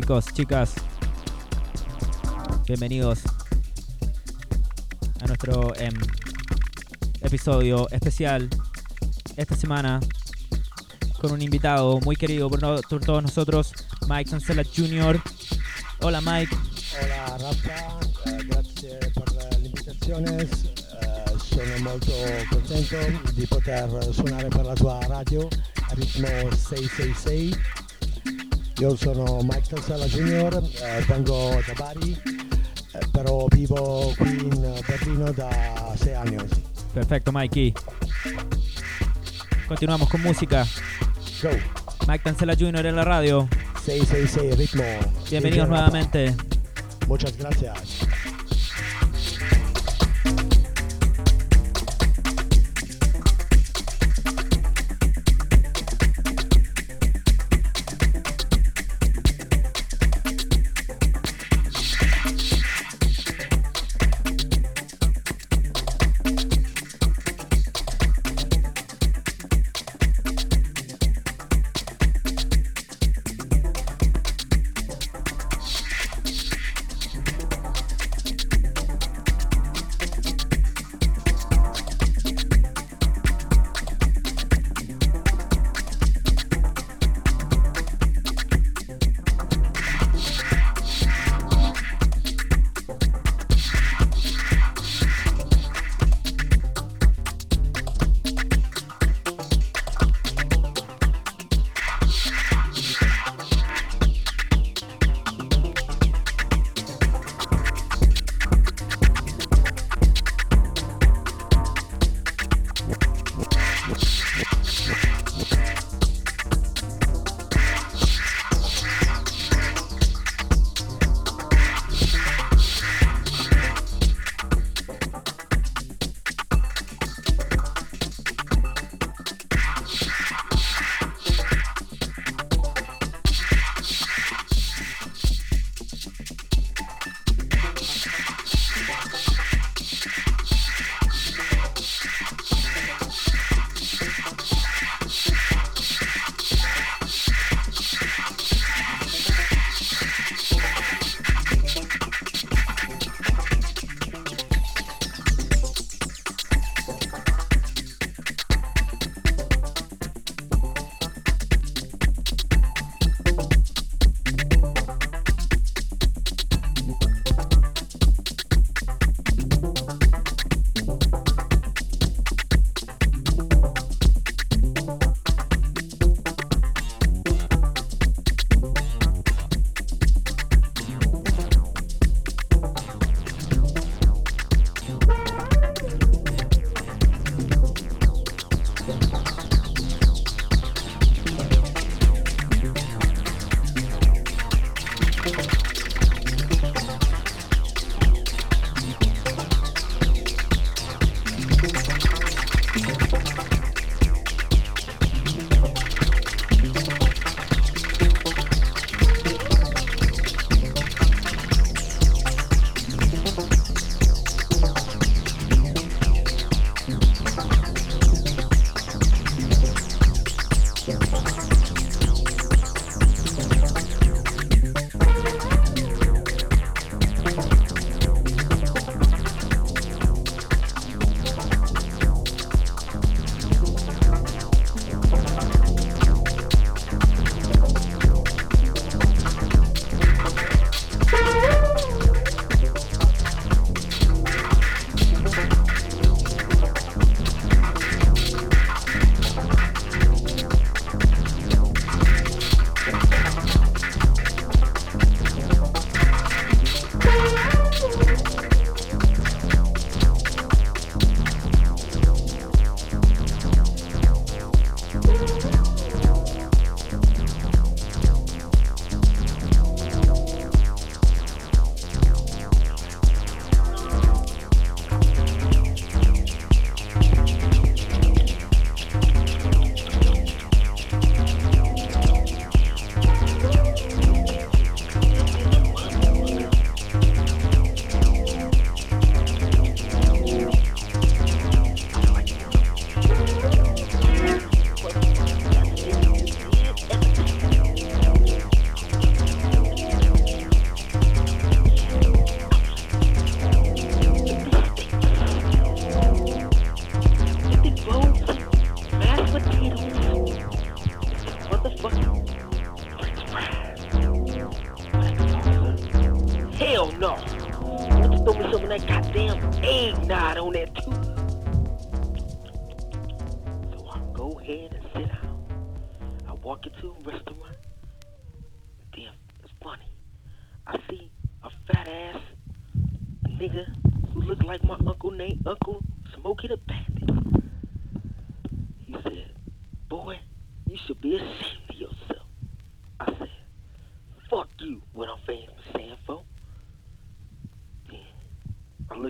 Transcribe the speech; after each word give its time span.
chicos, 0.00 0.24
chicas. 0.32 0.74
Bienvenidos 2.66 3.18
a 5.20 5.26
nuestro 5.26 5.74
em, 5.76 5.92
episodio 7.20 7.86
especial 7.90 8.48
esta 9.36 9.54
semana 9.56 10.00
con 11.20 11.32
un 11.32 11.42
invitado 11.42 12.00
muy 12.00 12.16
querido 12.16 12.48
por, 12.48 12.60
todos 13.00 13.22
nosotros, 13.22 13.74
Mike 14.08 14.30
Sancela 14.30 14.62
Jr. 14.64 15.20
Hola 16.00 16.22
Mike. 16.22 16.56
Hola 17.02 17.36
Rafa, 17.36 17.98
eh, 18.24 18.38
gracias 18.46 19.12
por 19.12 19.34
las 19.34 19.58
invitaciones. 19.58 20.50
Eh, 21.02 21.24
sono 21.36 21.78
molto 21.82 22.12
contento 22.48 22.96
di 23.34 23.46
poter 23.46 24.14
suonare 24.14 24.48
per 24.48 24.64
la 24.64 24.74
tua 24.74 24.98
radio 25.06 25.46
a 25.90 25.94
ritmo 25.94 26.28
666 26.50 27.58
Io 28.80 28.96
sono 28.96 29.42
Mike 29.42 29.68
Tansella 29.68 30.06
Jr., 30.06 30.56
eh, 30.82 31.04
vengo 31.06 31.62
da 31.66 31.72
Bari, 31.76 32.18
eh, 32.92 33.06
però 33.12 33.44
vivo 33.50 34.10
qui 34.16 34.30
in 34.30 34.80
Berlino 34.86 35.30
da 35.32 35.92
sei 35.96 36.14
anni. 36.14 36.36
Perfecto, 36.90 37.30
Mikey. 37.30 37.74
Continuamos 39.66 40.08
con 40.08 40.22
música. 40.22 40.66
Go. 41.42 41.50
Mike 42.08 42.22
Tansella 42.24 42.54
Jr. 42.54 42.86
en 42.86 42.96
la 42.96 43.04
radio. 43.04 43.46
666 43.84 44.56
Ritmo. 44.56 44.84
Bienvenidos 45.28 45.68
nuevamente. 45.68 46.34
Muchas 47.06 47.36
gracias. 47.36 48.09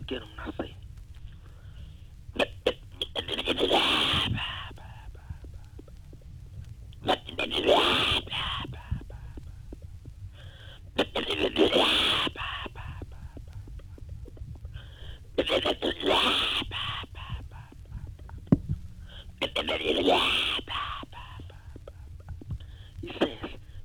At 0.01 0.09
him 0.09 0.23
and 0.45 0.55
say, 0.59 0.75
He 23.01 23.09
says, 23.19 23.29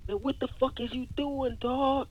Man, 0.08 0.18
what 0.18 0.40
the 0.40 0.48
fuck 0.60 0.80
is 0.80 0.94
you 0.94 1.08
doing, 1.16 1.58
dog? 1.60 2.08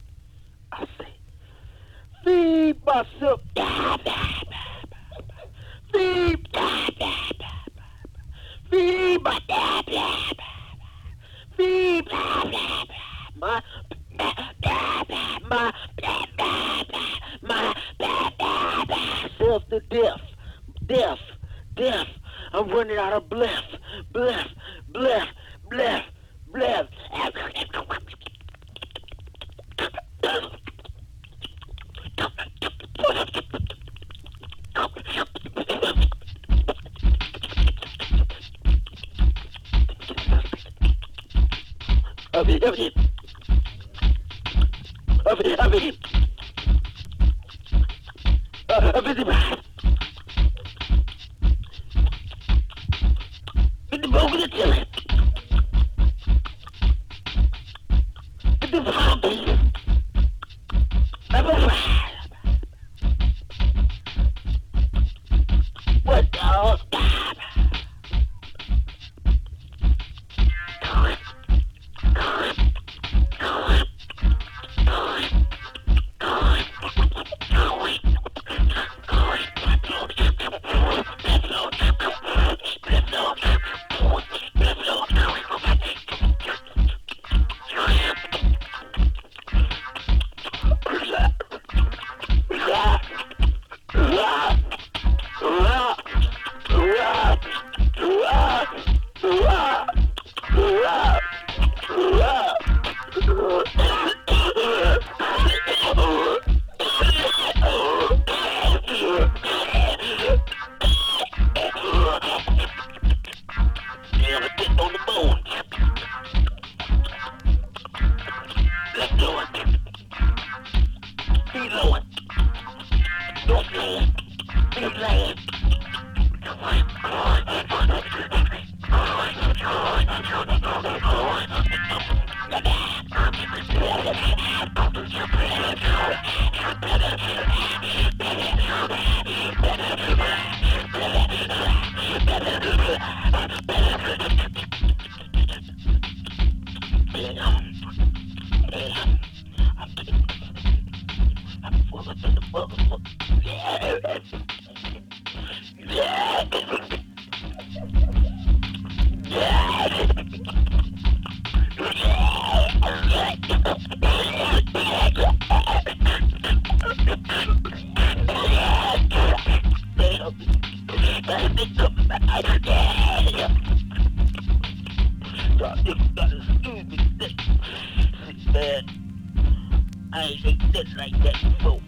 I 180.15 180.21
ain't 180.21 180.45
ate 180.45 180.61
nothing 180.73 180.95
like 180.95 181.23
that 181.23 181.35
before. 181.43 181.81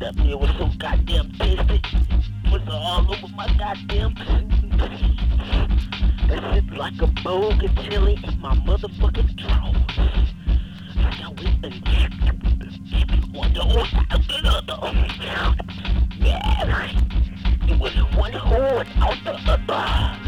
That 0.00 0.16
meal 0.16 0.38
was 0.38 0.48
so 0.58 0.70
goddamn 0.78 1.30
tasty. 1.32 1.82
It 1.84 2.50
was 2.50 2.62
all 2.72 3.04
over 3.12 3.28
my 3.36 3.46
goddamn 3.58 4.14
That 6.26 6.40
shit 6.54 6.70
like 6.72 7.02
a 7.02 7.06
bowl 7.22 7.52
of 7.52 7.76
chili 7.84 8.18
in 8.24 8.40
my 8.40 8.54
motherfucking 8.54 9.36
drawers. 9.36 10.32
Like 10.96 11.20
I 11.20 11.28
went 11.28 11.66
and 11.66 13.34
one 13.36 13.52
the 13.52 13.66
one 13.66 14.06
after 14.08 14.40
the 14.40 14.48
other. 14.48 14.80
Yeah. 16.16 16.88
It 17.68 17.78
was 17.78 17.92
one 18.16 18.32
horn 18.32 18.86
out 19.02 19.22
the 19.22 19.34
other. 19.52 20.24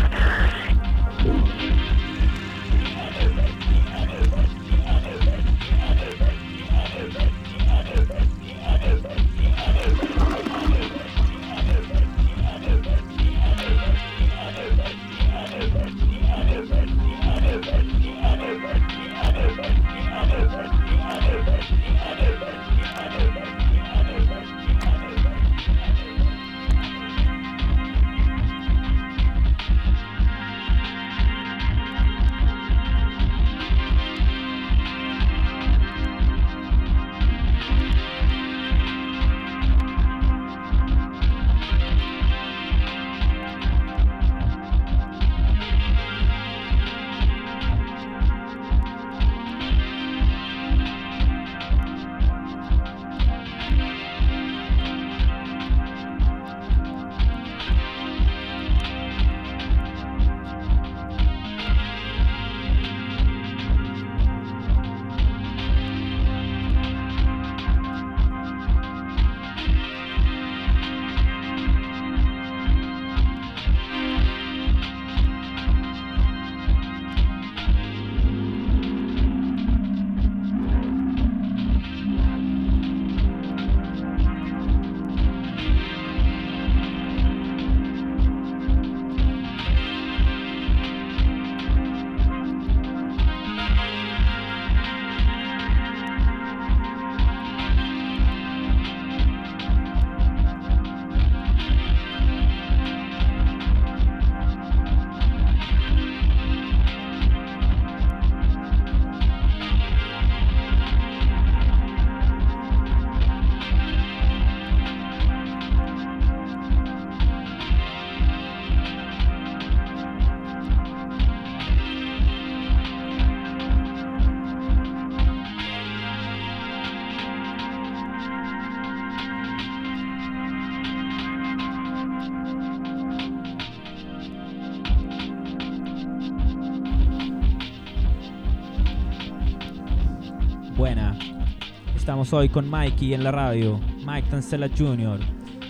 Estamos 142.26 142.42
hoy 142.42 142.49
con 142.49 142.68
Mikey 142.68 143.14
en 143.14 143.23
la 143.23 143.30
radio, 143.30 143.78
Mike 144.04 144.26
Tansella 144.28 144.68
Jr. 144.76 145.21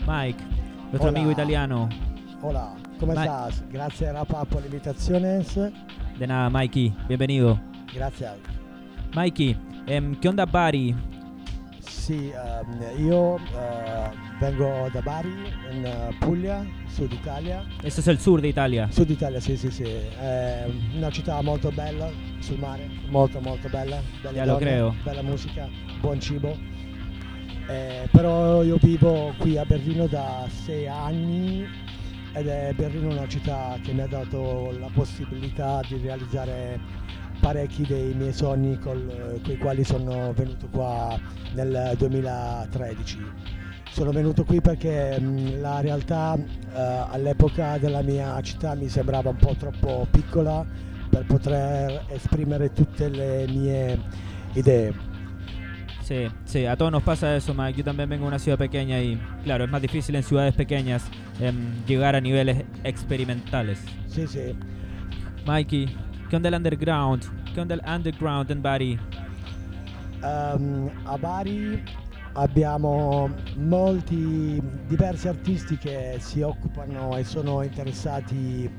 Mike, 0.08 0.42
nuestro 0.90 1.10
Hola. 1.10 1.18
amigo 1.18 1.30
italiano. 1.30 1.86
Hola, 2.40 2.74
¿cómo 2.98 3.12
Ma- 3.12 3.24
estás? 3.24 3.62
Gracias 3.70 4.14
Rapa 4.14 4.42
por 4.46 4.62
la 4.62 4.66
invitación. 4.68 5.22
De 6.18 6.26
nada, 6.26 6.48
Mikey, 6.48 6.94
bienvenido. 7.08 7.60
Gracias. 7.94 8.36
Mikey, 9.14 9.54
em, 9.86 10.14
¿qué 10.14 10.30
onda 10.30 10.46
Bari? 10.46 10.96
Sì, 12.06 12.30
ehm, 12.30 13.04
io 13.04 13.34
eh, 13.36 14.10
vengo 14.38 14.88
da 14.92 15.00
Bari, 15.00 15.28
in 15.72 15.84
eh, 15.84 16.14
Puglia, 16.20 16.64
Sud 16.86 17.10
Italia. 17.10 17.66
Es 17.82 17.98
el 18.06 18.16
sur 18.20 18.40
de 18.40 18.46
Italia. 18.46 18.86
Sud 18.92 19.10
Italia, 19.10 19.40
sì, 19.40 19.56
sì, 19.56 19.72
sì. 19.72 19.82
È 19.82 20.66
una 20.94 21.10
città 21.10 21.42
molto 21.42 21.72
bella 21.72 22.08
sul 22.38 22.60
mare, 22.60 22.88
molto 23.08 23.40
molto 23.40 23.68
bella. 23.68 24.00
Belle 24.22 24.36
Ya 24.36 24.44
lo 24.44 24.52
donne, 24.52 24.64
creo. 24.64 24.94
Bella 25.02 25.22
musica, 25.22 25.68
buon 26.00 26.20
cibo. 26.20 26.56
Eh, 27.66 28.08
però 28.12 28.62
io 28.62 28.78
vivo 28.80 29.34
qui 29.38 29.58
a 29.58 29.64
Berlino 29.64 30.06
da 30.06 30.46
sei 30.48 30.86
anni 30.86 31.66
ed 32.34 32.46
è 32.46 32.72
Berlino 32.76 33.08
una 33.08 33.26
città 33.26 33.76
che 33.82 33.92
mi 33.92 34.02
ha 34.02 34.06
dato 34.06 34.72
la 34.78 34.90
possibilità 34.94 35.80
di 35.88 35.98
realizzare 36.00 36.78
parecchi 37.46 37.86
dei 37.86 38.12
miei 38.12 38.32
sogni 38.32 38.76
con 38.76 39.08
i 39.44 39.56
quali 39.56 39.84
sono 39.84 40.32
venuto 40.32 40.66
qua 40.68 41.16
nel 41.54 41.94
2013. 41.96 43.24
Sono 43.92 44.10
venuto 44.10 44.42
qui 44.42 44.60
perché 44.60 45.16
mh, 45.20 45.60
la 45.60 45.80
realtà 45.80 46.34
eh, 46.34 47.04
all'epoca 47.08 47.78
della 47.78 48.02
mia 48.02 48.40
città 48.42 48.74
mi 48.74 48.88
sembrava 48.88 49.30
un 49.30 49.36
po' 49.36 49.54
troppo 49.54 50.08
piccola 50.10 50.66
per 51.08 51.24
poter 51.26 52.06
esprimere 52.08 52.72
tutte 52.72 53.08
le 53.08 53.46
mie 53.46 53.96
idee. 54.54 54.92
Sí, 56.02 56.26
sí, 56.44 56.66
a 56.66 56.76
todos 56.76 56.90
nos 56.90 57.04
pasa 57.04 57.36
eso, 57.36 57.54
Mike. 57.54 57.78
Yo 57.78 57.84
también 57.84 58.08
vengo 58.08 58.24
de 58.24 58.28
una 58.28 58.38
ciudad 58.40 58.58
pequeña 58.58 59.00
y, 59.00 59.20
claro, 59.44 59.64
es 59.64 59.70
más 59.70 59.82
difícil 59.82 60.16
en 60.16 60.24
ciudades 60.24 60.54
pequeñas 60.54 61.04
em, 61.40 61.84
llegar 61.86 62.16
a 62.16 62.20
niveles 62.20 62.64
experimentales. 62.82 63.78
Sì, 64.08 64.26
sì. 64.26 64.52
Mikey, 65.46 65.86
¿qué 66.28 66.36
onda 66.36 66.48
el 66.48 66.54
underground? 66.54 67.24
¿Qué 67.54 67.60
onda 67.60 67.74
el 67.74 67.82
underground 67.86 68.50
en 68.50 68.62
Bari? 68.62 68.98
Ehm, 70.22 70.90
a 71.04 71.16
Bari 71.16 71.82
abbiamo 72.34 73.30
molti 73.56 74.60
diversi 74.86 75.28
artisti 75.28 75.78
che 75.78 76.16
si 76.18 76.42
occupano 76.42 77.16
e 77.16 77.24
sono 77.24 77.62
interessati 77.62 78.70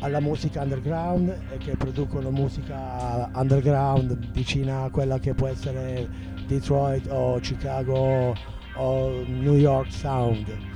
alla 0.00 0.20
musica 0.20 0.62
underground 0.62 1.28
e 1.50 1.56
che 1.58 1.76
producono 1.76 2.30
musica 2.30 3.30
underground 3.34 4.30
vicina 4.32 4.82
a 4.82 4.90
quella 4.90 5.18
che 5.18 5.32
può 5.32 5.46
essere 5.46 6.08
Detroit 6.46 7.06
o 7.08 7.38
Chicago 7.40 8.34
o 8.74 9.22
New 9.26 9.54
York 9.54 9.90
Sound. 9.92 10.73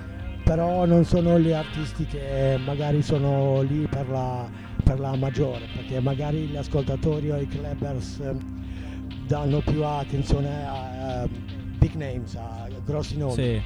Però 0.49 0.87
non 0.87 1.05
sono 1.05 1.38
gli 1.38 1.52
artisti 1.52 2.07
che 2.07 2.59
magari 2.64 3.02
sono 3.02 3.61
lì 3.61 3.87
per 3.87 4.09
la, 4.09 4.49
per 4.83 4.99
la 4.99 5.14
maggiore, 5.14 5.67
perché 5.75 6.00
magari 6.00 6.47
gli 6.47 6.57
ascoltatori 6.57 7.31
o 7.31 7.37
i 7.37 7.47
clubbers 7.47 8.19
eh, 8.21 8.35
danno 9.26 9.61
più 9.61 9.85
attenzione 9.85 10.67
a, 10.67 11.21
a 11.21 11.28
big 11.76 11.93
names, 11.97 12.35
a 12.37 12.67
grossi 12.83 13.19
nomi. 13.19 13.35
Sí, 13.35 13.61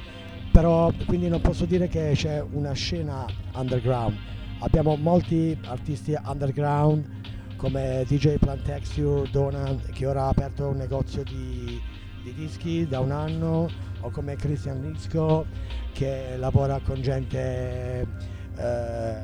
Però 0.51 0.91
quindi 1.05 1.29
non 1.29 1.39
posso 1.39 1.63
dire 1.63 1.87
che 1.87 2.11
c'è 2.15 2.43
una 2.51 2.73
scena 2.73 3.27
underground. 3.53 4.17
Abbiamo 4.59 4.97
molti 4.97 5.57
artisti 5.63 6.13
underground 6.25 7.05
come 7.55 8.03
DJ 8.05 8.35
Plant 8.39 8.61
Texture, 8.63 9.29
Dona, 9.31 9.73
che 9.93 10.05
ora 10.05 10.23
ha 10.23 10.27
aperto 10.27 10.67
un 10.67 10.75
negozio 10.75 11.23
di, 11.23 11.81
di 12.23 12.33
dischi 12.33 12.85
da 12.85 12.99
un 12.99 13.11
anno, 13.11 13.69
o 14.03 14.09
come 14.11 14.35
Christian 14.35 14.81
Lisco 14.81 15.45
che 15.93 16.35
lavora 16.37 16.79
con 16.83 17.01
gente 17.01 18.05
eh, 18.55 19.15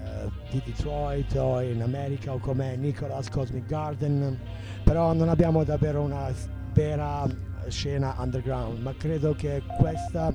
di 0.52 0.62
Detroit 0.66 1.36
o 1.36 1.62
in 1.62 1.82
America, 1.82 2.34
o 2.34 2.40
come 2.40 2.76
Nicholas 2.76 3.30
Cosmic 3.30 3.66
Garden. 3.68 4.38
Però 4.84 5.14
non 5.14 5.30
abbiamo 5.30 5.64
davvero 5.64 6.02
una 6.02 6.32
vera 6.74 7.26
scena 7.68 8.16
underground, 8.18 8.80
ma 8.82 8.94
credo 8.98 9.34
che 9.36 9.62
questa 9.78 10.32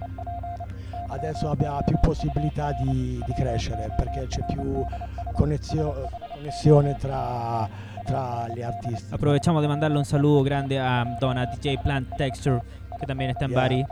adesso 1.09 1.49
abbia 1.51 1.81
più 1.85 1.97
possibilità 2.01 2.73
di, 2.73 3.23
di 3.25 3.33
crescere 3.35 3.93
perché 3.97 4.27
c'è 4.27 4.45
più 4.47 4.85
connezio- 5.33 6.09
connessione 6.35 6.97
tra, 6.97 7.69
tra 8.05 8.47
gli 8.55 8.63
artisti. 8.63 9.13
aprovechamos 9.15 9.61
de 9.63 9.69
mandarle 9.69 9.99
un 9.99 10.05
saludo 10.05 10.43
grande 10.43 10.79
a 10.79 11.05
Donna 11.19 11.45
DJ 11.47 11.79
Plant 11.83 12.15
Texture, 12.17 12.61
que 12.99 13.07
también 13.07 13.31
está 13.31 13.45
en 13.45 13.51
Yeah. 13.53 13.61
Bari. 13.61 13.85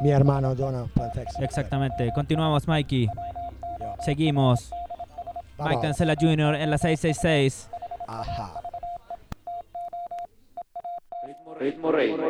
Mi 0.00 0.10
hermano 0.10 0.54
Dona 0.54 0.84
Plantex. 0.94 1.38
Exactamente. 1.40 2.12
Continuamos, 2.12 2.68
Mikey. 2.68 3.08
Seguimos. 4.00 4.70
Vamos. 5.56 5.72
Mike 5.74 5.82
Cancela 5.82 6.14
Jr. 6.18 6.54
en 6.54 6.70
la 6.70 6.78
666. 6.78 7.68
Ajá. 8.06 8.60
Ritmo 11.26 11.54
rey, 11.54 11.70
ritmo 11.70 11.90
rey, 11.90 12.10
ritmo 12.12 12.28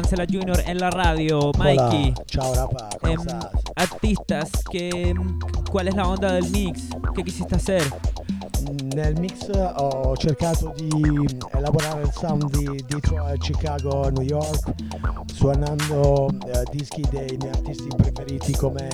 Cancela 0.00 0.24
Jr. 0.24 0.62
en 0.66 0.78
la 0.78 0.88
radio. 0.90 1.52
Mikey, 1.58 2.14
Hola, 2.16 2.24
ciao 2.26 2.54
Rafa, 2.54 2.88
em, 3.02 3.20
stai? 3.20 3.50
artistas, 3.76 4.50
que, 4.70 5.14
¿cuál 5.70 5.88
es 5.88 5.94
la 5.94 6.08
onda 6.08 6.32
del 6.32 6.50
mix? 6.50 6.88
¿Qué 7.14 7.22
quisiste 7.22 7.54
hacer? 7.56 7.82
Nel 8.94 9.20
mix 9.20 9.50
ho 9.76 10.14
cercato 10.16 10.72
di 10.74 11.26
elaborare 11.52 12.00
il 12.02 12.12
sound 12.18 12.50
di 12.50 12.82
Detroit, 12.88 13.42
Chicago, 13.42 14.08
New 14.10 14.22
York, 14.22 14.72
suonando 15.34 16.30
eh, 16.46 16.62
dischi 16.70 17.02
dei 17.10 17.36
miei 17.38 17.50
artisti 17.52 17.88
preferiti 17.94 18.52
come 18.56 18.88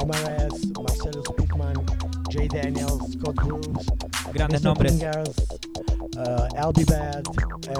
Omar 0.00 0.46
S, 0.52 0.68
Marcelo 0.80 1.22
Speakman, 1.22 1.84
Jay 2.28 2.48
Daniels, 2.48 3.12
Scott 3.12 3.34
Grooves, 3.34 3.86
Grandes 4.32 4.60
Mr. 4.62 4.64
nombres. 4.66 4.90
Fingers, 4.90 5.34
eh, 6.16 6.60
LB 6.60 6.84
Bad 6.86 7.28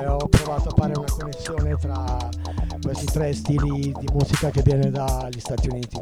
ho 0.07 0.29
provato 0.45 0.69
a 0.69 0.75
fare 0.77 0.93
una 0.99 1.11
connessione 1.11 1.77
tra 1.77 2.29
questi 2.83 3.07
tre 3.07 3.33
stili 3.33 3.95
di 3.99 4.07
musica 4.13 4.51
che 4.51 4.61
viene 4.61 4.91
dagli 4.91 5.41
Stati 5.41 5.69
Uniti. 5.69 5.99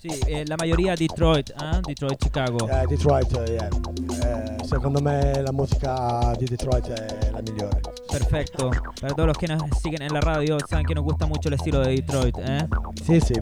Sí, 0.00 0.16
eh, 0.26 0.46
la 0.46 0.54
mayoría 0.56 0.94
Detroit, 0.94 1.52
¿ah? 1.56 1.80
Detroit, 1.80 2.22
Chicago. 2.22 2.68
Eh, 2.68 2.86
Detroit, 2.86 3.36
eh, 3.36 3.50
yeah. 3.50 3.68
Eh, 3.68 4.64
secondo 4.64 5.00
me 5.00 5.40
la 5.42 5.50
musica 5.50 6.32
di 6.38 6.44
Detroit 6.44 6.88
è 6.88 7.27
la 7.38 7.52
migliore. 7.52 7.80
Perfecto. 8.10 8.70
Para 9.00 9.14
todos 9.14 9.28
los 9.28 9.38
que 9.38 9.46
nos 9.46 9.62
siguen 9.82 10.02
en 10.02 10.12
la 10.12 10.20
radio, 10.20 10.58
saben 10.68 10.84
que 10.84 10.94
nos 10.94 11.04
gusta 11.04 11.26
mucho 11.26 11.48
el 11.48 11.54
estilo 11.54 11.80
de 11.80 11.90
Detroit, 11.90 12.36
¿eh? 12.38 12.66
Sì, 13.04 13.20
sì, 13.20 13.34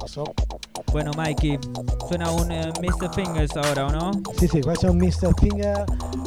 lo 0.00 0.06
so. 0.06 0.24
Bueno, 0.92 1.10
Mikey, 1.16 1.58
suena 2.08 2.30
un 2.30 2.50
eh, 2.50 2.72
Mr. 2.80 3.12
Fingers 3.12 3.56
ahora, 3.56 3.86
¿o 3.86 3.90
no? 3.90 4.10
Sì, 4.36 4.46
sì, 4.46 4.60
questo 4.60 4.86
è 4.86 4.90
un 4.90 4.96
Mr. 4.96 5.32
Finger 5.36 5.84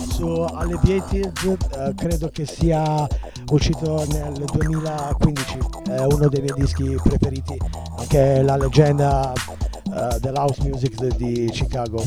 su 0.10 0.28
Alleviated, 0.28 1.32
eh, 1.78 1.94
credo 1.96 2.30
che 2.30 2.46
sia 2.46 3.08
uscito 3.52 4.06
nel 4.10 4.34
2015, 4.34 5.58
è 5.90 6.04
uno 6.04 6.28
dei 6.28 6.42
miei 6.42 6.54
dischi 6.56 6.98
preferiti, 7.02 7.58
anche 7.98 8.42
la 8.42 8.58
leggenda 8.58 9.32
eh, 9.34 10.20
dell'house 10.20 10.62
music 10.64 10.96
de- 10.96 11.16
di 11.16 11.50
Chicago. 11.52 12.04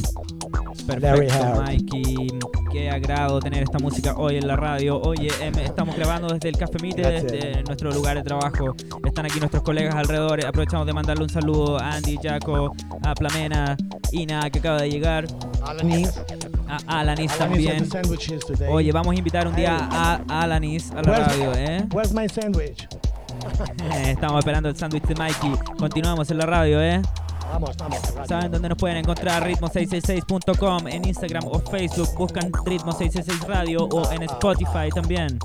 Perfecto. 0.98 1.62
Mikey. 1.62 2.28
Qué 2.72 2.90
agrado 2.90 3.40
tener 3.40 3.62
esta 3.64 3.78
música 3.78 4.14
hoy 4.16 4.36
en 4.36 4.46
la 4.46 4.56
radio. 4.56 5.00
Oye, 5.00 5.28
em, 5.40 5.54
estamos 5.58 5.96
grabando 5.96 6.28
desde 6.28 6.48
el 6.50 6.56
Café 6.56 6.76
Mite, 6.80 7.02
desde 7.02 7.62
nuestro 7.64 7.90
lugar 7.92 8.16
de 8.16 8.22
trabajo. 8.22 8.74
Están 9.04 9.26
aquí 9.26 9.38
nuestros 9.40 9.62
colegas 9.62 9.94
alrededor. 9.96 10.44
Aprovechamos 10.46 10.86
de 10.86 10.92
mandarle 10.92 11.24
un 11.24 11.30
saludo 11.30 11.78
a 11.80 11.92
Andy, 11.94 12.18
Jaco, 12.22 12.74
a 13.04 13.14
Plamena, 13.14 13.76
Ina, 14.12 14.48
que 14.50 14.58
acaba 14.60 14.82
de 14.82 14.90
llegar, 14.90 15.26
Alanis, 15.66 16.16
a 16.68 17.00
Alanis 17.00 17.32
Alanis 17.32 17.38
también. 17.38 17.88
Oye, 18.68 18.92
vamos 18.92 19.14
a 19.14 19.18
invitar 19.18 19.46
un 19.48 19.54
día 19.56 19.76
a 19.90 20.20
a 20.28 20.42
Alanis 20.42 20.90
a 20.92 20.96
la 20.96 21.02
Where's- 21.02 21.26
radio, 21.26 21.52
¿eh? 21.54 21.84
Where's 21.92 22.12
my 22.12 22.28
sandwich? 22.28 22.86
Estamos 24.06 24.38
esperando 24.40 24.68
el 24.68 24.76
sándwich 24.76 25.04
de 25.04 25.14
Mikey. 25.14 25.52
Continuamos 25.78 26.30
en 26.30 26.38
la 26.38 26.46
radio, 26.46 26.80
¿eh? 26.82 27.00
¿Saben 28.26 28.50
dónde 28.50 28.68
nos 28.68 28.78
pueden 28.78 28.98
encontrar? 28.98 29.46
Ritmo666.com 29.46 30.88
en 30.88 31.06
Instagram 31.06 31.44
o 31.46 31.58
Facebook. 31.60 32.08
Buscan 32.16 32.52
Ritmo666 32.52 33.46
Radio 33.46 33.84
o 33.84 34.10
en 34.12 34.22
Spotify 34.22 34.88
también. 34.94 35.38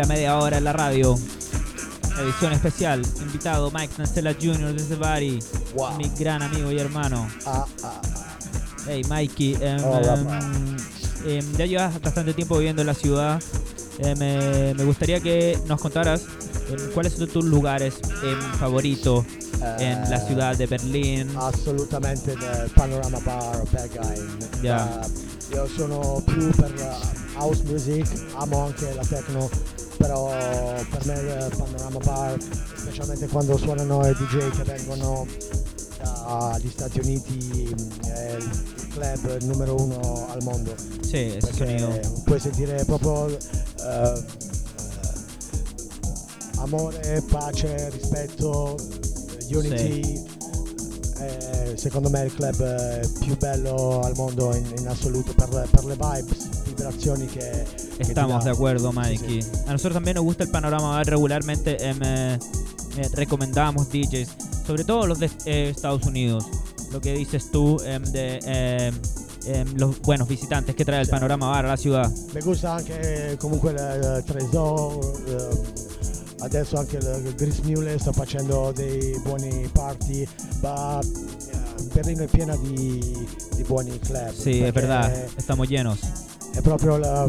Primera 0.00 0.14
media 0.14 0.38
hora 0.38 0.56
en 0.56 0.64
la 0.64 0.72
radio. 0.72 1.14
Edición 2.18 2.54
especial. 2.54 3.02
Invitado 3.20 3.70
Mike 3.70 3.92
Nancela 3.98 4.32
Jr. 4.32 4.72
desde 4.72 4.96
Bari. 4.96 5.38
Wow. 5.74 5.98
Mi 5.98 6.08
gran 6.18 6.40
amigo 6.40 6.72
y 6.72 6.78
hermano. 6.78 7.28
Ah, 7.44 7.66
ah, 7.82 8.00
ah. 8.00 8.38
Hey 8.86 9.02
Mikey, 9.10 9.56
Hola, 9.84 10.40
em, 11.26 11.52
ya 11.52 11.66
llevas 11.66 12.00
bastante 12.00 12.32
tiempo 12.32 12.56
viviendo 12.56 12.80
en 12.80 12.86
la 12.86 12.94
ciudad. 12.94 13.42
Eh, 13.98 14.14
me, 14.16 14.72
me 14.72 14.84
gustaría 14.84 15.20
que 15.20 15.58
nos 15.66 15.78
contaras 15.78 16.22
cuáles 16.94 17.12
son 17.12 17.28
tus 17.28 17.44
lugares 17.44 17.96
favoritos 18.58 19.26
en 19.80 20.00
la 20.08 20.16
Eh, 20.16 20.26
ciudad 20.26 20.56
de 20.56 20.66
Berlín. 20.66 21.28
Assolutamente 21.36 22.34
del 22.36 22.70
Panorama 22.70 23.18
Bar 23.18 23.64
Berghain. 23.70 24.38
Yeah. 24.62 25.02
Eh, 25.04 25.56
io 25.56 25.66
sono 25.76 26.22
più 26.24 26.50
per 26.52 26.72
eh, 26.78 27.36
house 27.36 27.62
music, 27.64 28.06
amo 28.38 28.66
anche 28.66 28.94
la 28.94 29.02
techno, 29.02 29.50
però 30.00 30.28
per 30.88 31.04
me 31.04 31.12
il 31.12 31.52
Panorama 31.58 31.98
Bar, 31.98 32.38
specialmente 32.74 33.26
quando 33.28 33.58
suonano 33.58 34.06
i 34.08 34.14
DJ 34.14 34.50
che 34.50 34.62
vengono 34.64 35.26
dagli 35.98 36.70
Stati 36.70 37.00
Uniti, 37.00 37.74
è 38.06 38.36
il 38.38 38.50
club 38.92 39.42
numero 39.42 39.78
uno 39.78 40.26
al 40.30 40.42
mondo. 40.42 40.74
Sonido. 41.52 42.22
puoi 42.24 42.40
sentire 42.40 42.82
proprio 42.86 43.28
eh, 43.28 43.36
eh, 43.82 44.22
amore, 46.56 47.22
pace, 47.28 47.90
rispetto, 47.90 48.76
eh, 48.78 49.56
unity. 49.56 50.24
Eh, 51.18 51.74
secondo 51.76 52.08
me 52.08 52.22
è 52.22 52.24
il 52.24 52.34
club 52.34 52.60
eh, 52.62 53.06
più 53.20 53.36
bello 53.36 54.00
al 54.00 54.14
mondo 54.16 54.54
in, 54.54 54.64
in 54.78 54.88
assoluto 54.88 55.34
per, 55.34 55.50
le- 55.50 55.68
per 55.70 55.84
le 55.84 55.94
vibes, 55.94 56.48
vibrazioni 56.64 57.26
che, 57.26 57.66
Estamos 58.00 58.44
de 58.44 58.50
acuerdo, 58.50 58.90
Sì, 58.92 58.98
Mikey. 58.98 59.42
sì. 59.42 59.48
A 59.66 59.72
nosotros 59.72 59.94
también 59.94 60.14
nos 60.16 60.24
gusta 60.24 60.44
el 60.44 60.50
panorama. 60.50 61.02
Regularmente 61.04 61.76
em, 61.84 61.98
eh, 62.02 62.38
eh, 62.96 63.08
recomendamos 63.14 63.88
DJs, 63.90 64.28
sobre 64.66 64.84
todo 64.84 65.06
los 65.06 65.18
de 65.18 65.30
eh, 65.44 65.70
Estados 65.70 66.04
Unidos. 66.06 66.44
Lo 66.92 67.00
que 67.00 67.12
dices 67.14 67.50
tú 67.50 67.76
em, 67.84 68.02
de 68.04 68.38
em, 69.46 69.66
los 69.76 70.00
buenos 70.00 70.28
visitantes 70.28 70.74
que 70.74 70.84
trae 70.84 71.00
el 71.00 71.06
Sì. 71.06 71.10
panorama 71.12 71.48
bar 71.48 71.64
a 71.66 71.68
la 71.68 71.76
ciudad. 71.76 72.10
Mi 72.34 72.40
gusta 72.42 72.74
anche 72.74 73.36
comunque 73.38 73.70
il, 73.72 73.78
eh, 73.78 75.48
adesso 76.40 76.76
anche 76.78 76.96
il, 76.96 77.34
Gris 77.36 77.60
Mule 77.60 77.98
sta 77.98 78.12
facendo 78.12 78.72
dei 78.74 79.18
buoni 79.24 79.68
party, 79.72 80.26
ma 80.62 80.98
eh, 81.00 81.82
Berlino 81.92 82.22
è 82.24 82.26
piena 82.26 82.56
di, 82.56 83.26
di 83.56 83.62
buoni 83.64 83.98
club. 84.00 84.32
Sí, 84.32 84.62
es 84.62 84.72
perché 84.72 84.86
verdad. 84.86 85.12
Estamos 85.36 85.68
llenos. 85.68 85.98
È 86.52 86.60
proprio 86.60 86.96
la- 86.96 87.28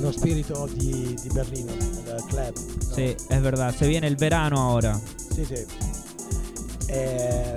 lo 0.00 0.12
spirito 0.12 0.68
di, 0.74 1.16
di 1.20 1.28
Berlino, 1.30 1.72
del 2.04 2.22
club. 2.28 2.54
no? 2.56 2.94
Sí, 2.94 3.14
es 3.28 3.42
verdad. 3.42 3.74
Se 3.74 3.86
viene 3.86 4.06
el 4.06 4.16
verano 4.16 4.58
ahora. 4.70 4.98
Sì, 5.34 5.44
sì. 5.44 5.64
Eh, 6.88 7.52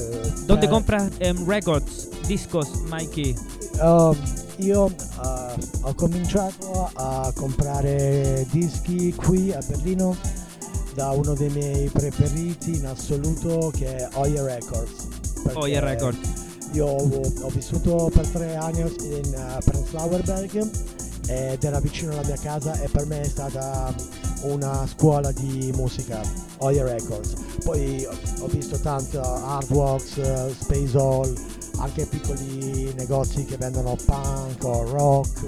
¿Dónde 0.46 0.68
per- 0.68 0.70
compras 0.70 1.12
em, 1.20 1.46
records, 1.48 2.10
discos, 2.28 2.68
Mikey? 2.90 3.36
Um, 3.82 4.16
io 4.58 4.88
eh, 4.90 5.56
ho 5.82 5.94
cominciato 5.96 6.90
a 6.94 7.32
comprare 7.34 8.46
dischi 8.52 9.14
qui 9.14 9.52
a 9.54 9.60
Berlino 9.66 10.16
da 10.94 11.12
uno 11.12 11.34
dei 11.34 11.50
miei 11.50 11.90
preferiti 11.90 12.76
in 12.76 12.86
assoluto 12.86 13.72
che 13.76 13.96
è 13.96 14.10
Oye 14.16 14.42
Records. 14.44 15.08
Oye 15.54 15.80
Records. 15.80 16.20
Io 16.74 16.86
ho, 16.86 17.22
ho 17.42 17.50
vissuto 17.50 18.10
per 18.14 18.28
tre 18.28 18.56
anni 18.56 18.82
in 18.82 19.34
uh, 19.34 19.64
Prenzlauer 19.64 20.22
Berg 20.24 20.70
ed 21.28 21.64
era 21.64 21.80
vicino 21.80 22.12
alla 22.12 22.24
mia 22.26 22.38
casa 22.38 22.80
e 22.82 22.88
per 22.90 23.06
me 23.06 23.22
è 23.22 23.28
stata 23.28 23.94
una 24.42 24.88
scuola 24.88 25.32
di 25.32 25.72
musica, 25.76 26.20
Oye 26.58 26.84
Records. 26.84 27.34
Poi 27.64 28.06
ho- 28.06 28.48
visto 28.48 28.80
tanto 28.80 29.22
Hardworks, 29.22 30.18
eh, 30.18 30.56
Space 30.60 30.98
Hall, 30.98 31.34
anche 31.78 32.06
piccoli 32.06 32.94
negozi 32.96 33.46
che 33.46 33.58
vendono 33.58 33.96
punk 34.06 34.64
o 34.64 34.84
rock, 34.90 35.46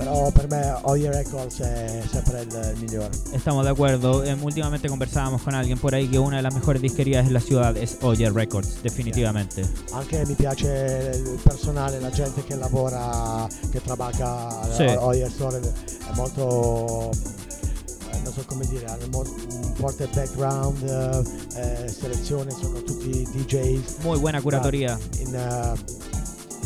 però 0.00 0.30
per 0.30 0.48
me 0.48 0.74
Oye 0.84 1.10
Records 1.12 1.60
è 1.60 2.02
sempre 2.10 2.40
il, 2.40 2.72
il 2.74 2.80
migliore. 2.80 3.10
Estamos 3.34 3.64
de 3.64 3.70
acuerdo. 3.70 4.24
Em, 4.24 4.42
últimamente 4.42 4.88
conversábamos 4.88 5.42
con 5.42 5.54
alguien 5.54 5.78
por 5.78 5.94
ahí 5.94 6.08
que 6.08 6.18
una 6.18 6.36
de 6.36 6.42
las 6.42 6.54
mejores 6.54 6.80
disquerías 6.80 7.26
en 7.26 7.34
la 7.34 7.40
ciudad 7.40 7.76
es 7.76 7.98
Oye 8.00 8.30
Records, 8.30 8.82
definitivamente. 8.82 9.62
Anche 9.92 10.24
mi 10.24 10.34
piace 10.34 11.10
il 11.14 11.38
personale, 11.42 12.00
la 12.00 12.10
gente 12.10 12.42
che 12.44 12.54
lavora, 12.56 13.46
che 13.70 13.82
trabaja 13.82 14.48
Sì. 14.74 14.84
a 14.84 15.04
Oye 15.04 15.28
Store, 15.28 15.58
è 15.60 16.14
molto, 16.14 17.10
eh, 18.12 18.18
non 18.24 18.32
so 18.32 18.42
come 18.46 18.66
dire, 18.68 18.86
hanno 18.86 19.04
un 19.18 19.74
forte 19.74 20.08
background, 20.14 20.82
eh, 21.54 21.84
eh, 21.84 21.88
selezione, 21.88 22.50
sono 22.52 22.82
tutti 22.82 23.28
DJs 23.32 23.96
Muy 24.02 24.18
buena 24.18 24.40
curatoría. 24.40 24.98
in 25.18 25.34
eh, 25.34 25.72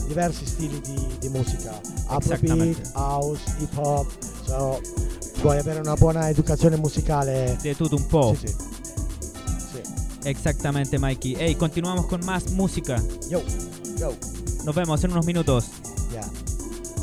diversi 0.07 0.47
stili 0.47 0.81
di, 0.81 1.17
di 1.19 1.29
musica, 1.29 1.81
Afrobeat, 2.07 2.91
house, 2.95 3.41
hip 3.59 3.77
hop, 3.77 4.07
so, 4.45 4.81
puoi 5.41 5.59
avere 5.59 5.81
una 5.81 5.95
buona 5.95 6.29
educazione 6.29 6.77
musicale. 6.77 7.57
De 7.61 7.77
tutto 7.77 7.97
un 7.97 8.07
po'. 8.07 8.35
Sì, 8.39 8.47
sì. 8.47 8.55
Sì. 9.73 10.29
Exactamente, 10.29 10.99
Mikey. 10.99 11.35
Hey, 11.35 11.55
continuamos 11.57 12.07
con 12.07 12.25
más 12.25 12.51
música. 12.51 13.03
Yo, 13.29 13.43
yo. 13.99 14.15
Nos 14.65 14.75
vemos 14.75 15.05
en 15.05 15.11
unos 15.11 15.27
minutos. 15.27 15.67
Yeah. 16.11 16.31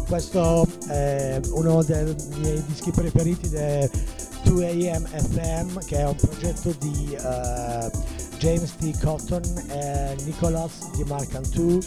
Questo 0.08 0.68
è 0.88 1.40
uno 1.52 1.84
dei 1.84 2.16
miei 2.40 2.64
dischi 2.66 2.92
preferiti 2.92 3.48
del 3.48 3.90
2AM 4.44 5.06
FM, 5.06 5.78
che 5.86 5.98
è 5.98 6.06
un 6.06 6.16
progetto 6.16 6.76
di 6.80 7.16
eh, 7.16 7.92
James 8.40 8.76
T. 8.76 9.00
Cotton 9.00 9.42
e 9.68 10.16
Nicholas 10.26 10.92
di 10.96 11.04
Mark 11.04 11.34
Antù, 11.36 11.80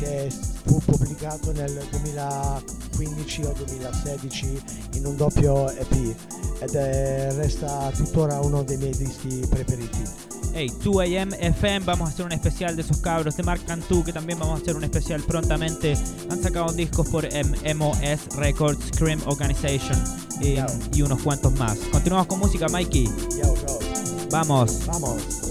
che 0.00 0.28
fu 0.64 0.80
pubblicato 0.84 1.52
nel 1.52 1.78
2015 1.90 3.42
o 3.44 3.52
2016 3.56 4.62
in 4.94 5.06
un 5.06 5.16
doppio 5.16 5.70
EP 5.70 5.92
ed 6.60 6.74
è- 6.74 7.32
resta 7.36 7.90
tuttora 7.94 8.40
uno 8.40 8.62
dei 8.62 8.76
miei 8.78 8.94
dischi 8.96 9.42
preferiti. 9.48 10.02
Hey, 10.52 10.68
2AM 10.82 11.32
FM, 11.32 11.84
vamos 11.84 12.08
a 12.08 12.12
hacer 12.12 12.24
un 12.24 12.32
especial 12.32 12.74
de 12.74 12.82
esos 12.82 12.96
cabros 12.98 13.36
de 13.36 13.42
Mark 13.44 13.64
Cantú, 13.66 14.02
que 14.02 14.12
también 14.12 14.36
vamos 14.38 14.58
a 14.58 14.62
hacer 14.62 14.74
un 14.74 14.82
especial 14.82 15.22
prontamente. 15.22 15.94
Han 16.28 16.42
sacado 16.42 16.72
discos 16.72 17.08
por 17.08 17.28
MOS 17.32 18.34
Records, 18.36 18.90
Cream 18.98 19.20
Organization 19.26 19.96
y 20.92 21.02
unos 21.02 21.20
cuantos 21.22 21.52
más. 21.52 21.78
Continuamos 21.92 22.26
con 22.26 22.40
música, 22.40 22.66
Mikey. 22.68 23.04
Yo, 23.04 23.54
yo, 23.54 23.78
Vamos. 24.30 24.86
vamos! 24.86 25.49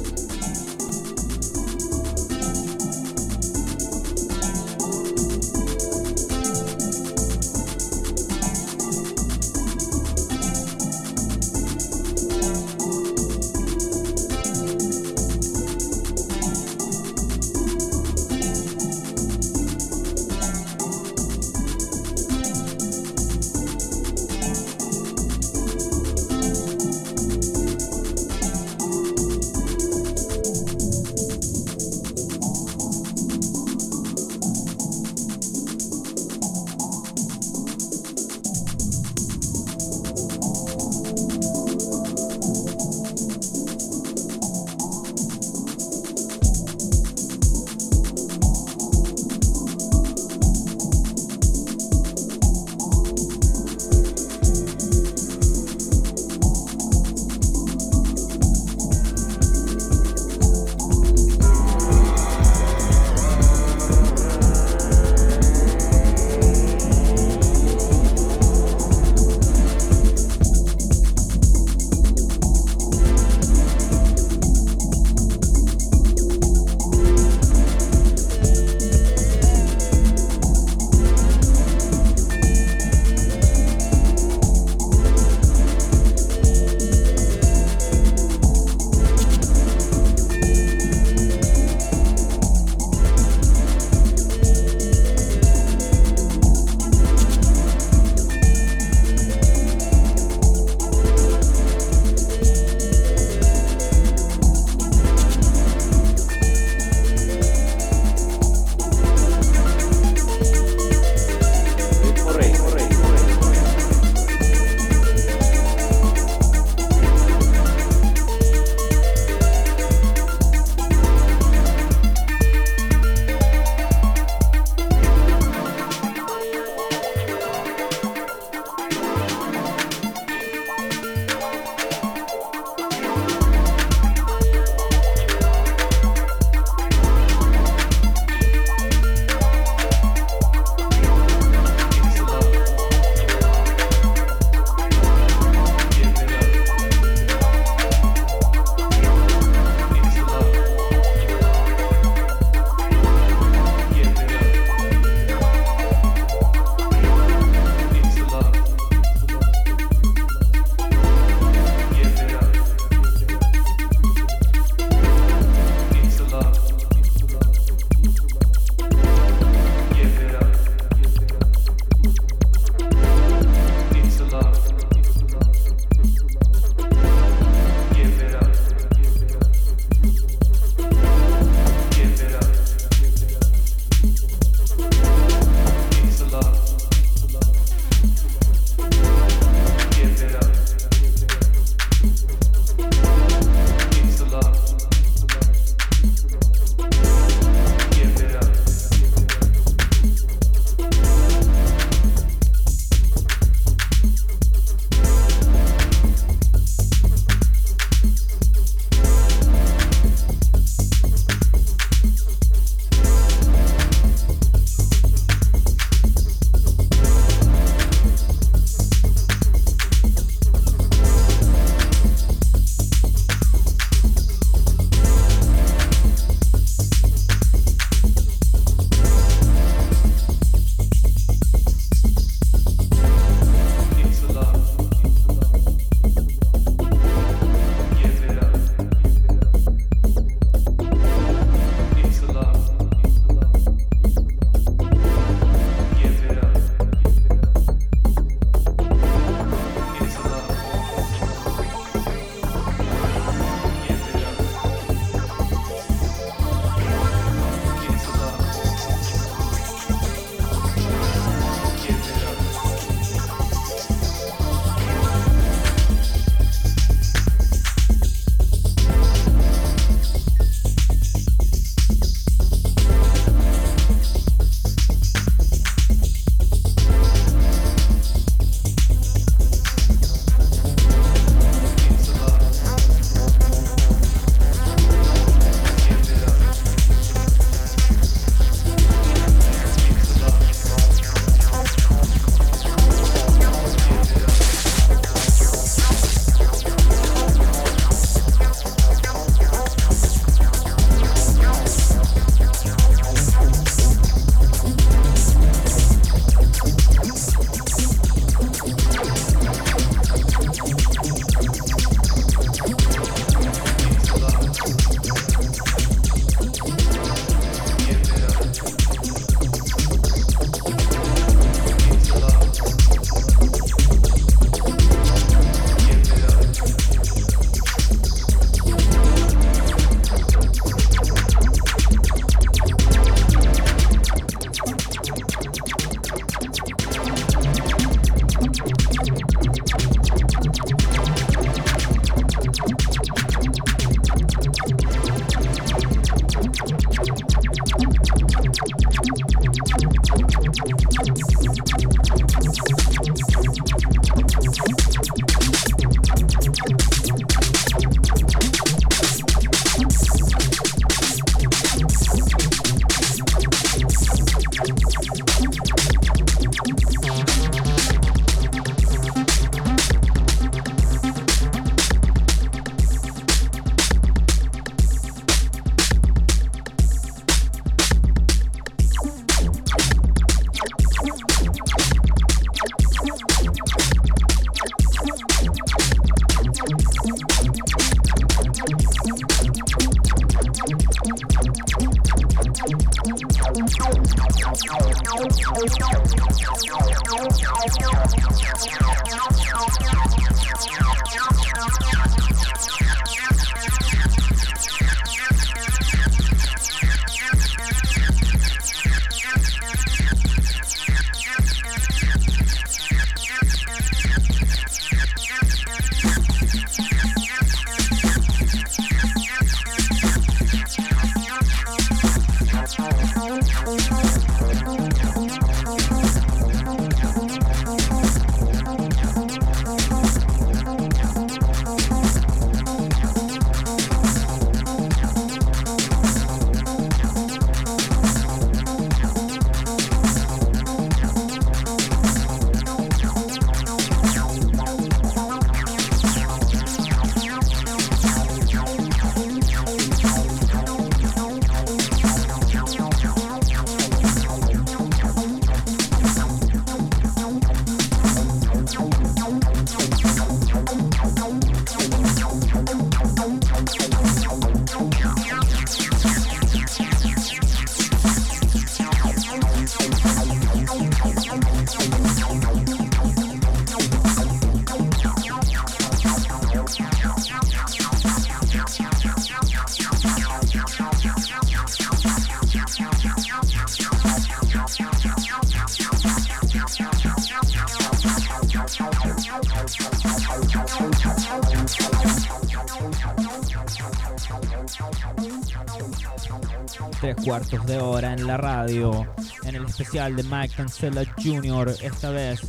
Tres 497.02 497.16
cuartos 497.24 497.66
de 497.66 497.78
hora 497.80 498.14
en 498.14 498.28
la 498.28 498.36
radio, 498.36 499.08
en 499.44 499.56
el 499.56 499.66
especial 499.66 500.16
de 500.18 500.24
Mike 500.24 500.54
Cancela 500.58 501.04
Jr., 501.24 501.74
esta 501.82 502.10
vez 502.10 502.42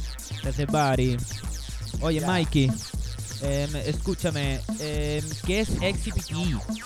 desde 0.43 0.67
Bari. 0.67 1.17
Oye, 2.01 2.21
Mikey, 2.27 2.69
em, 3.43 3.77
escúchame, 3.87 4.61
em, 4.81 5.25
¿qué 5.47 5.61
es 5.61 5.69
XCPT? 5.69 6.35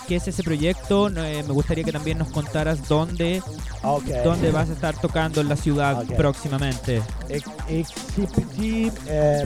¿Qué 0.07 0.17
es 0.17 0.27
ese 0.27 0.43
proyecto? 0.43 1.07
Eh, 1.09 1.41
me 1.47 1.53
gustaría 1.53 1.83
que 1.83 1.91
también 1.91 2.19
nos 2.19 2.27
contaras 2.29 2.87
dónde, 2.87 3.41
Ok. 3.81 4.05
dónde 4.23 4.51
vas 4.51 4.69
a 4.69 4.73
estar 4.73 4.95
tocando 5.01 5.41
en 5.41 5.49
la 5.49 5.55
ciudad 5.55 6.01
Ok. 6.03 6.15
próximamente. 6.15 7.01
XCPT 7.29 8.91
eh, 9.07 9.43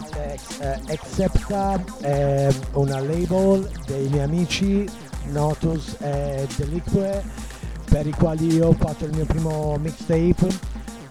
ex- 0.89 1.19
eh, 1.21 1.29
eh, 2.03 2.49
una 2.73 2.99
label 2.99 3.65
dei 3.87 4.09
miei 4.09 4.23
amici 4.23 4.85
Notus 5.31 5.95
e 6.01 6.47
Delique 6.57 7.21
per 7.89 8.05
i 8.05 8.11
quali 8.11 8.53
io 8.53 8.67
ho 8.67 8.73
fatto 8.73 9.05
il 9.05 9.13
mio 9.13 9.25
primo 9.25 9.75
mixtape 9.79 10.47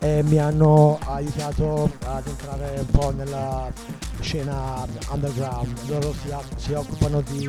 e 0.01 0.23
mi 0.23 0.39
hanno 0.39 0.99
aiutato 1.07 1.91
ad 2.05 2.25
entrare 2.25 2.79
un 2.79 2.87
po' 2.87 3.11
nella 3.11 3.71
scena 4.21 4.87
underground. 5.11 5.77
Loro 5.87 6.13
si, 6.13 6.33
si 6.57 6.73
occupano 6.73 7.21
di 7.23 7.49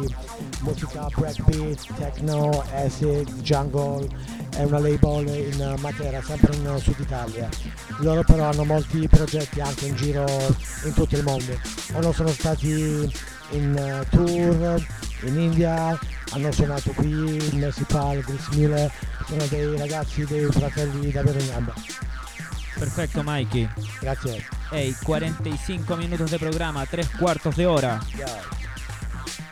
musica 0.62 1.08
breakbeat, 1.16 1.86
techno, 1.96 2.64
acid, 2.74 3.30
jungle, 3.42 4.08
è 4.56 4.64
una 4.64 4.80
label 4.80 5.28
in 5.28 5.76
Matera, 5.80 6.22
sempre 6.24 6.56
in 6.56 6.80
Sud 6.80 7.00
Italia. 7.00 7.48
Loro 8.00 8.24
però 8.24 8.50
hanno 8.50 8.66
molti 8.66 9.08
progetti 9.08 9.62
anche 9.62 9.86
in 9.86 9.96
giro 9.96 10.26
in 10.86 10.94
tutto 10.94 11.16
il 11.16 11.24
mondo. 11.24 11.54
Loro 11.94 12.12
sono 12.12 12.30
stati 12.30 13.14
in 13.52 14.06
tour 14.10 14.84
in 15.24 15.40
India, 15.40 15.98
hanno 16.32 16.52
suonato 16.52 16.92
qui, 16.92 17.10
in 17.10 17.50
Municipal, 17.52 18.20
Grismule, 18.20 18.92
sono 19.30 19.46
dei 19.46 19.78
ragazzi, 19.78 20.26
dei 20.26 20.46
fratelli 20.46 21.12
davvero 21.12 21.40
in 21.40 21.48
gamba. 21.48 21.74
Perfecto, 22.78 23.22
Mikey. 23.24 23.70
Grazie. 24.00 24.44
Hey, 24.72 24.96
45 25.04 25.96
minutos 25.96 26.32
de 26.32 26.40
programa, 26.40 26.84
tres 26.88 27.08
cuartos 27.10 27.56
de 27.56 27.68
hora. 27.68 28.00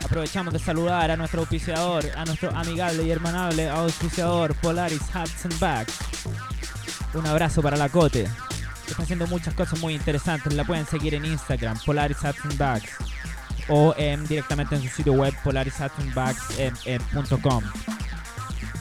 Aprovechamos 0.04 0.52
de 0.52 0.58
saludar 0.58 1.12
a 1.12 1.16
nuestro 1.16 1.40
auspiciador, 1.40 2.04
a 2.16 2.24
nuestro 2.24 2.50
amigable 2.56 3.04
y 3.04 3.10
hermanable 3.10 3.68
auspiciador 3.68 4.56
Polaris 4.56 5.02
Hats 5.14 5.44
and 5.44 5.56
Bags. 5.60 5.94
Un 7.14 7.24
abrazo 7.26 7.62
para 7.62 7.76
la 7.76 7.88
Cote. 7.88 8.28
Está 8.88 9.02
haciendo 9.02 9.28
muchas 9.28 9.54
cosas 9.54 9.78
muy 9.80 9.94
interesantes. 9.94 10.52
La 10.54 10.64
pueden 10.64 10.86
seguir 10.86 11.14
en 11.14 11.24
Instagram, 11.24 11.78
Polaris 11.84 12.24
Hats 12.24 12.44
and 12.44 12.58
Bags. 12.58 12.90
O 13.68 13.94
directamente 14.26 14.74
en 14.74 14.82
su 14.82 14.88
sitio 14.88 15.12
web, 15.12 15.32
polarishatsandbags.com. 15.44 17.62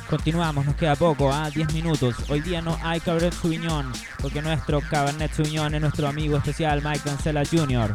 Continuamos, 0.09 0.65
nos 0.65 0.75
queda 0.75 0.95
poco, 0.95 1.31
a 1.33 1.49
10 1.49 1.73
minutos. 1.73 2.15
Hoy 2.29 2.39
día 2.39 2.61
no 2.61 2.77
hay 2.81 3.01
Cabernet 3.01 3.33
Sauvignon, 3.33 3.91
porque 4.21 4.41
nuestro 4.41 4.79
Cabernet 4.79 5.33
Sauvignon 5.33 5.75
es 5.75 5.81
nuestro 5.81 6.07
amigo 6.07 6.37
especial 6.37 6.81
Mike 6.81 7.01
Cancela 7.03 7.43
Jr. 7.43 7.91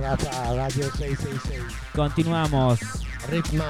Rafa, 0.00 0.54
Radio 0.54 0.90
666. 0.92 1.62
Continuamos. 1.94 2.80
Ritmo 3.30 3.64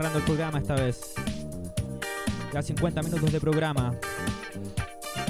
cerrando 0.00 0.18
el 0.20 0.24
programa 0.24 0.58
esta 0.58 0.74
vez. 0.76 1.12
Ya 2.54 2.62
50 2.62 3.02
minutos 3.02 3.32
de 3.32 3.38
programa. 3.38 3.94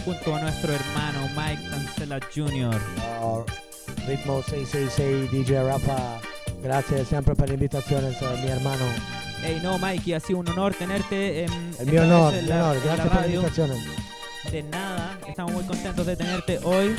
Junto 0.05 0.37
a 0.37 0.41
nuestro 0.43 0.73
hermano 0.73 1.29
Mike 1.37 1.69
Cancela 1.69 2.21
Jr. 2.33 2.81
Oh, 3.21 3.45
Ritmo 4.07 4.41
666, 4.45 5.33
DJ 5.33 5.65
Rafa. 5.65 6.21
Gracias 6.63 7.09
siempre 7.09 7.35
per 7.35 7.49
l'invitazione, 7.51 8.11
eh, 8.11 8.43
mi 8.45 8.49
hermano. 8.49 8.85
Hey, 9.43 9.59
no, 9.61 9.77
Mikey, 9.77 10.13
ha 10.13 10.21
sido 10.21 10.39
un 10.39 10.49
honor 10.49 10.73
tenerte 10.75 11.45
en, 11.45 11.53
El 11.81 11.91
vez 11.91 12.03
honor, 12.03 12.35
en 12.35 12.45
mi 12.45 12.49
la, 12.51 12.57
honor. 12.57 12.77
en 12.77 12.87
la 12.87 12.95
Grazie 12.95 13.11
per 13.11 13.21
radio. 13.21 13.41
l'invitazione. 13.41 13.75
De 14.53 14.63
nada, 14.63 15.19
estamos 15.27 15.53
muy 15.53 15.65
contentos 15.65 16.07
de 16.07 16.17
tenerte 16.17 16.61
hoy. 16.63 16.95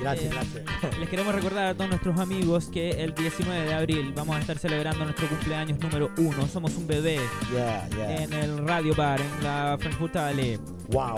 Grazie, 0.00 0.26
Eh, 0.26 0.30
grazie. 0.30 0.62
Les 0.98 1.08
queremos 1.08 1.34
recordar 1.34 1.66
a 1.66 1.74
todos 1.74 1.88
nuestros 1.90 2.18
amigos 2.18 2.66
que 2.66 2.90
el 2.90 3.14
19 3.14 3.64
de 3.66 3.74
abril 3.74 4.12
vamos 4.14 4.36
a 4.36 4.40
estar 4.40 4.58
celebrando 4.58 5.04
nuestro 5.04 5.28
cumpleaños 5.28 5.78
número 5.78 6.10
uno. 6.18 6.46
Somos 6.48 6.74
un 6.76 6.86
bebé 6.86 7.20
Yeah, 7.52 7.88
yeah. 7.90 8.22
en 8.22 8.32
el 8.32 8.66
Radio 8.66 8.94
Bar 8.94 9.20
en 9.20 9.44
la 9.44 9.76
Frankfurt 9.80 10.16
Allee. 10.16 10.58
Wow. 10.88 11.16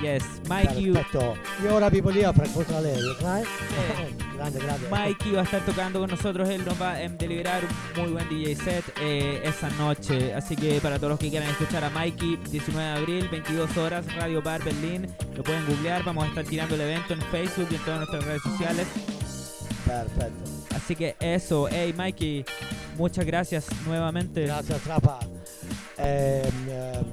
Yes, 0.00 0.24
Mikey, 0.48 0.92
Perfetto. 0.92 1.34
Io 1.62 1.74
ora 1.74 1.88
vivo 1.90 2.10
lì 2.10 2.22
a 2.24 2.32
Frankfurt 2.32 2.70
Lei, 2.80 3.00
sai? 3.20 3.42
Eh. 3.42 4.21
Grande, 4.42 4.58
grande. 4.58 4.88
Mikey 4.88 5.32
va 5.32 5.40
a 5.40 5.44
estar 5.44 5.64
tocando 5.64 6.00
con 6.00 6.10
nosotros. 6.10 6.48
Él 6.48 6.64
nos 6.64 6.80
va 6.80 6.92
a 6.92 7.02
em, 7.02 7.16
deliberar 7.16 7.62
un 7.64 8.02
muy 8.02 8.12
buen 8.12 8.28
DJ 8.28 8.56
set 8.56 8.84
eh, 9.00 9.40
esa 9.44 9.70
noche. 9.70 10.34
Así 10.34 10.56
que 10.56 10.80
para 10.80 10.96
todos 10.96 11.10
los 11.10 11.18
que 11.18 11.30
quieran 11.30 11.48
escuchar 11.48 11.84
a 11.84 11.90
Mikey, 11.90 12.36
19 12.50 12.88
de 12.88 12.98
abril, 12.98 13.28
22 13.30 13.76
horas, 13.76 14.14
Radio 14.14 14.42
Bar 14.42 14.62
Berlín. 14.64 15.06
Lo 15.36 15.42
pueden 15.42 15.64
googlear. 15.66 16.02
Vamos 16.04 16.24
a 16.24 16.28
estar 16.28 16.44
tirando 16.44 16.74
el 16.74 16.80
evento 16.80 17.14
en 17.14 17.22
Facebook 17.22 17.68
y 17.70 17.74
en 17.76 17.84
todas 17.84 17.98
nuestras 17.98 18.24
redes 18.24 18.42
sociales. 18.42 18.86
Perfetto. 19.86 20.50
Así 20.74 20.96
que 20.96 21.16
eso, 21.20 21.68
hey 21.70 21.94
Mikey, 21.96 22.44
muchas 22.96 23.24
gracias 23.24 23.66
nuevamente. 23.86 24.42
Grazie 24.42 24.76
Rafa. 24.86 25.18
Ehm, 25.98 27.04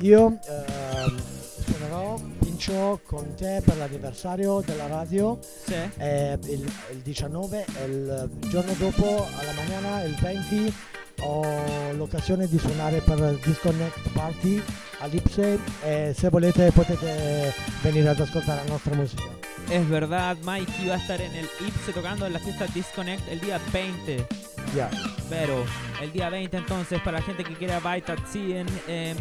io 0.00 0.38
ehm, 0.48 2.35
Pincio 2.56 3.00
con 3.04 3.34
te 3.34 3.60
per 3.62 3.76
l'anniversario 3.76 4.62
della 4.64 4.86
radio 4.86 5.38
Sí. 5.42 5.74
eh, 5.98 6.38
il, 6.44 6.72
il 6.92 6.98
19 7.02 7.66
e 7.82 7.84
il 7.84 8.30
giorno 8.48 8.72
dopo 8.78 9.26
alla 9.38 9.52
mañana 9.52 10.02
il 10.04 10.14
20 10.14 10.74
ho 11.20 11.92
l'occasione 11.92 12.46
di 12.48 12.58
suonare 12.58 13.00
per 13.02 13.18
Disconnect 13.44 14.08
Party 14.14 14.62
all'Ipse 15.00 15.58
e 15.84 16.14
se 16.16 16.28
volete 16.30 16.70
potete 16.72 17.52
venire 17.82 18.08
ad 18.08 18.20
ascoltare 18.20 18.62
la 18.64 18.70
nostra 18.70 18.94
musica. 18.94 19.24
Es 19.68 19.86
verdad, 19.88 20.36
Mikey 20.42 20.86
va 20.86 20.94
a 20.94 20.96
estar 20.98 21.20
en 21.20 21.34
el 21.34 21.48
IPSE 21.60 21.92
tocando 21.92 22.24
en 22.24 22.32
la 22.32 22.38
fiesta 22.38 22.66
Disconnect 22.72 23.28
el 23.28 23.40
día 23.40 23.60
20. 23.70 24.26
Yeah. 24.74 24.88
Pero 25.28 25.62
el 26.00 26.10
día 26.10 26.30
20 26.30 26.56
entonces 26.56 27.00
para 27.02 27.18
la 27.18 27.22
gente 27.24 27.44
que 27.44 27.54
quiera 27.54 27.80
Baitat 27.80 28.18
siguen 28.26 28.66
em, 28.86 29.16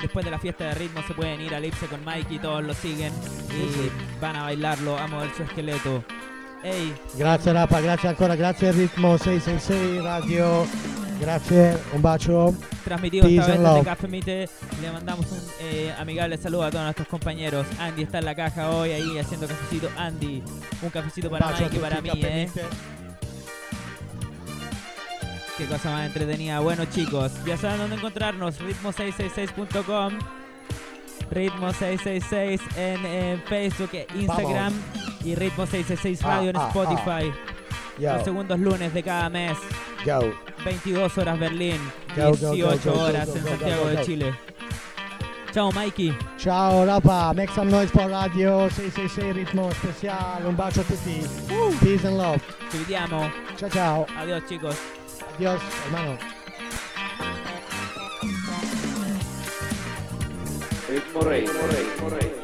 después 0.00 0.24
de 0.24 0.30
la 0.30 0.38
fiesta 0.38 0.64
de 0.64 0.74
ritmo 0.74 1.02
se 1.06 1.14
pueden 1.14 1.40
ir 1.40 1.54
al 1.54 1.64
IPSE 1.64 1.86
con 1.86 2.04
Mikey, 2.04 2.38
todos 2.38 2.62
lo 2.64 2.74
siguen 2.74 3.12
y 3.50 4.20
van 4.20 4.36
a 4.36 4.42
bailarlo, 4.44 4.98
a 4.98 5.06
mover 5.06 5.30
su 5.36 5.42
esqueleto. 5.42 6.04
Hey, 6.62 6.94
Grazie 7.16 7.52
Rafa, 7.54 7.80
grazie 7.80 8.08
ancora, 8.10 8.36
grazie 8.36 8.72
Ritmo 8.72 9.16
666 9.16 10.02
Radio, 10.02 10.66
grazie, 11.18 11.78
un 11.94 12.02
bacio. 12.02 12.54
transmitido 12.84 13.26
Peace 13.26 13.40
esta 13.40 13.52
vez 13.52 13.60
desde. 13.60 13.84
Café 13.84 14.08
Mite, 14.08 14.48
le 14.82 14.92
mandamos 14.92 15.30
un 15.32 15.40
eh, 15.60 15.94
amigable 15.98 16.36
saludo 16.36 16.64
a 16.64 16.70
todos 16.70 16.84
nuestros 16.84 17.08
compañeros. 17.08 17.66
Andy 17.78 18.02
está 18.02 18.18
en 18.18 18.26
la 18.26 18.34
caja 18.34 18.70
hoy 18.70 18.92
ahí 18.92 19.18
haciendo 19.18 19.46
cafecito. 19.46 19.88
Andy, 19.96 20.42
un 20.82 20.90
cafecito 20.90 21.30
para 21.30 21.48
a 21.48 21.52
Mikey 21.52 21.78
y 21.78 21.80
para 21.80 22.00
mí, 22.02 22.10
eh. 22.14 22.50
Qué 25.60 25.66
cosa 25.66 25.90
más 25.90 26.06
entretenida. 26.06 26.60
Bueno, 26.60 26.86
chicos, 26.86 27.32
ya 27.44 27.54
saben 27.58 27.80
dónde 27.80 27.96
encontrarnos. 27.96 28.58
Ritmo666.com. 28.60 30.18
Ritmo666 31.30 32.60
en, 32.78 33.04
en 33.04 33.42
Facebook 33.42 33.90
e 33.92 34.06
Instagram. 34.14 34.72
Y 35.22 35.34
Ritmo666 35.34 36.22
Radio 36.22 36.48
en 36.50 36.56
Ah, 36.56 36.62
ah, 36.64 36.68
Spotify. 36.68 37.32
Yo, 37.98 38.14
Los 38.14 38.24
segundos 38.24 38.58
lunes 38.58 38.94
de 38.94 39.02
cada 39.02 39.28
mes. 39.28 39.58
yo. 40.06 40.32
22 40.64 41.18
horas 41.18 41.38
Berlín. 41.38 41.76
Go, 42.16 42.32
18 42.32 42.90
go, 42.90 42.96
go, 42.96 43.02
horas 43.04 43.28
en 43.28 43.42
go, 43.42 43.48
Santiago 43.50 43.82
go, 43.82 43.88
de. 43.90 44.02
Chile. 44.04 44.34
Ciao, 45.52 45.70
Mikey. 45.72 46.16
Ciao 46.38 46.86
Rafa, 46.86 47.34
make 47.34 47.52
some 47.52 47.70
noise 47.70 47.90
for 47.90 48.08
Radio 48.08 48.68
666 48.70 49.34
Ritmo 49.34 49.70
Speciale, 49.72 50.46
un 50.46 50.56
bacio 50.56 50.80
a 50.80 50.84
tutti. 50.86 51.20
Peace 51.84 52.06
and 52.06 52.16
love. 52.16 52.40
Ci 52.70 52.78
vediamo. 52.78 53.30
Ciao 53.56 53.68
ciao. 53.68 54.06
Adiós, 54.16 54.42
chicos. 54.48 54.76
Adios, 55.36 55.60
hermano. 55.84 56.18
Ritmo 60.88 61.20
Rey, 61.22 61.40
Ritmo 61.46 61.66
Rey, 61.68 61.84
Ritmo 61.84 62.08
Rey, 62.10 62.39